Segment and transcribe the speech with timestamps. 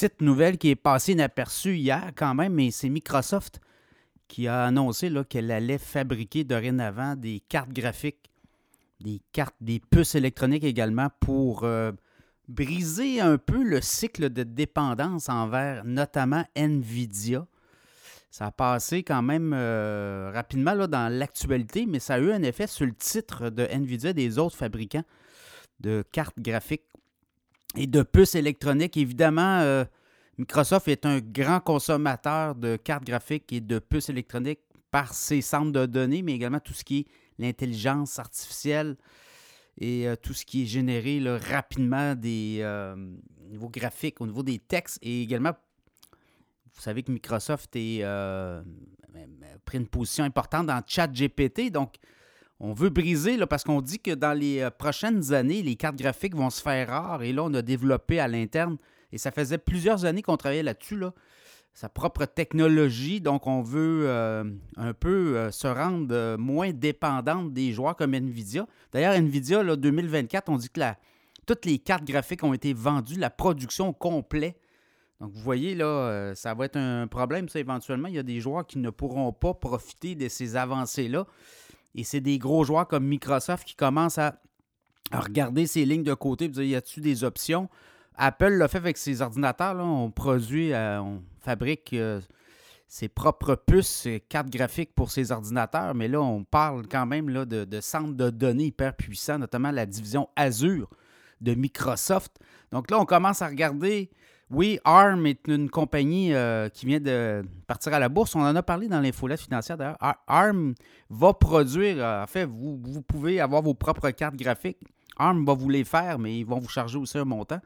[0.00, 3.60] petite nouvelle qui est passée inaperçue hier quand même, mais c'est Microsoft
[4.28, 8.30] qui a annoncé qu'elle allait fabriquer dorénavant des cartes graphiques,
[9.00, 11.92] des cartes, des puces électroniques également pour euh,
[12.48, 17.46] briser un peu le cycle de dépendance envers notamment Nvidia.
[18.30, 22.42] Ça a passé quand même euh, rapidement là, dans l'actualité, mais ça a eu un
[22.42, 25.04] effet sur le titre de Nvidia et des autres fabricants
[25.80, 26.89] de cartes graphiques
[27.76, 28.96] et de puces électroniques.
[28.96, 29.84] Évidemment, euh,
[30.38, 35.72] Microsoft est un grand consommateur de cartes graphiques et de puces électroniques par ses centres
[35.72, 37.06] de données, mais également tout ce qui est
[37.38, 38.96] l'intelligence artificielle
[39.78, 42.96] et euh, tout ce qui est généré rapidement des euh,
[43.48, 45.52] niveaux graphiques, au niveau des textes et également,
[46.74, 48.62] vous savez que Microsoft a
[49.64, 51.96] pris une position importante dans ChatGPT, donc
[52.60, 55.96] on veut briser, là, parce qu'on dit que dans les euh, prochaines années, les cartes
[55.96, 57.22] graphiques vont se faire rares.
[57.22, 58.76] Et là, on a développé à l'interne,
[59.12, 61.14] et ça faisait plusieurs années qu'on travaillait là-dessus, là,
[61.72, 63.22] sa propre technologie.
[63.22, 64.44] Donc, on veut euh,
[64.76, 68.66] un peu euh, se rendre moins dépendante des joueurs comme Nvidia.
[68.92, 70.80] D'ailleurs, Nvidia, là, 2024, on dit que
[71.46, 74.60] toutes les cartes graphiques ont été vendues, la production complète.
[75.18, 78.08] Donc, vous voyez, là, ça va être un problème, ça, éventuellement.
[78.08, 81.26] Il y a des joueurs qui ne pourront pas profiter de ces avancées-là.
[81.94, 84.40] Et c'est des gros joueurs comme Microsoft qui commencent à,
[85.12, 87.68] regarder ces lignes de côté et dire y a-t-il des options?
[88.14, 89.76] Apple l'a fait avec ses ordinateurs.
[89.78, 92.20] On produit, euh, on fabrique euh,
[92.86, 95.94] ses propres puces, cartes graphiques pour ses ordinateurs.
[95.96, 100.28] Mais là, on parle quand même de centres de données hyper puissants, notamment la division
[100.36, 100.88] Azure
[101.40, 102.38] de Microsoft.
[102.70, 104.10] Donc là, on commence à regarder
[104.50, 108.34] oui, ARM est une compagnie euh, qui vient de partir à la bourse.
[108.34, 109.96] On en a parlé dans l'infolette financière d'ailleurs.
[110.26, 110.74] ARM
[111.08, 114.80] va produire, euh, en fait, vous, pouvez avoir vos propres cartes graphiques.
[115.16, 117.60] ARM va vous les faire, mais ils vont vous charger aussi un montant.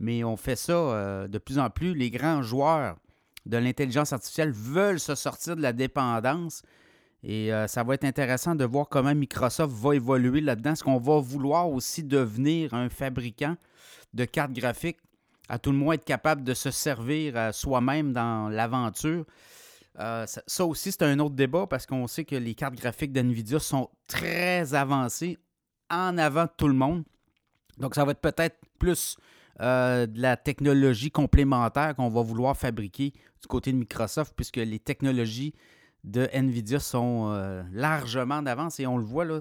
[0.00, 1.94] Mais on fait ça euh, de plus en plus.
[1.94, 2.96] Les grands joueurs
[3.46, 6.62] de l'intelligence artificielle veulent se sortir de la dépendance.
[7.24, 10.74] Et ça va être intéressant de voir comment Microsoft va évoluer là-dedans.
[10.74, 13.56] Est-ce qu'on va vouloir aussi devenir un fabricant
[14.14, 14.98] de cartes graphiques
[15.48, 19.24] à tout le moins être capable de se servir à soi-même dans l'aventure.
[19.98, 23.58] Euh, ça, aussi, c'est un autre débat parce qu'on sait que les cartes graphiques d'NVIDIA
[23.58, 25.38] sont très avancées
[25.90, 27.04] en avant de tout le monde.
[27.78, 29.16] Donc, ça va être peut-être plus
[29.60, 34.78] euh, de la technologie complémentaire qu'on va vouloir fabriquer du côté de Microsoft, puisque les
[34.78, 35.54] technologies
[36.04, 39.40] de NVIDIA sont euh, largement en avance et on le voit là.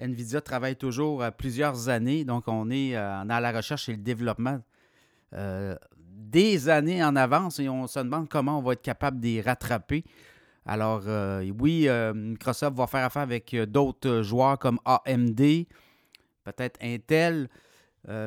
[0.00, 4.60] NVIDIA travaille toujours à plusieurs années, donc on est dans la recherche et le développement
[5.32, 9.26] euh, des années en avance et on se demande comment on va être capable de
[9.26, 10.04] les rattraper.
[10.66, 15.66] Alors, euh, oui, euh, Microsoft va faire affaire avec d'autres joueurs comme AMD,
[16.44, 17.48] peut-être Intel,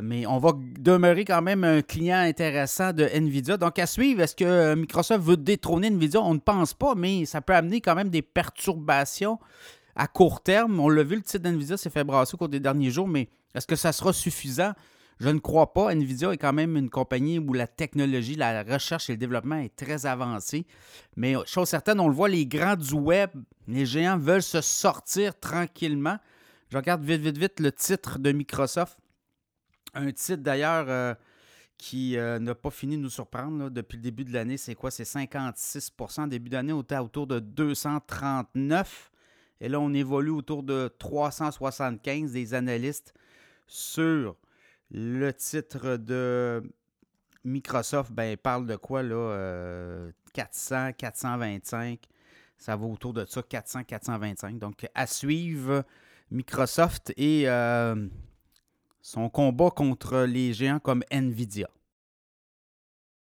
[0.02, 3.58] mais on va demeurer quand même un client intéressant de Nvidia.
[3.58, 6.20] Donc, à suivre, est-ce que Microsoft veut détrôner Nvidia?
[6.20, 9.38] On ne pense pas, mais ça peut amener quand même des perturbations
[9.96, 10.80] à court terme.
[10.80, 13.30] On l'a vu, le titre d'Nvidia s'est fait brasser au cours des derniers jours, mais
[13.54, 14.74] est-ce que ça sera suffisant?
[15.20, 15.94] Je ne crois pas.
[15.94, 19.76] Nvidia est quand même une compagnie où la technologie, la recherche et le développement est
[19.76, 20.66] très avancé.
[21.16, 23.32] Mais chose certaine, on le voit, les grands du web,
[23.68, 26.18] les géants veulent se sortir tranquillement.
[26.70, 28.98] Je regarde vite, vite, vite le titre de Microsoft.
[29.94, 31.16] Un titre d'ailleurs euh,
[31.78, 34.58] qui euh, n'a pas fini de nous surprendre depuis le début de l'année.
[34.58, 34.92] C'est quoi?
[34.92, 39.12] C'est 56% Début d'année, on était autour de 239.
[39.62, 43.16] Et là, on évolue autour de 375 des analystes
[43.66, 44.36] sur
[44.92, 46.64] le titre de
[47.44, 52.00] Microsoft, ben, parle de quoi là 400, 425.
[52.58, 54.60] Ça va autour de ça, 400, 425.
[54.60, 55.84] Donc, à suivre
[56.32, 58.08] Microsoft et euh,
[59.02, 61.70] son combat contre les géants comme Nvidia.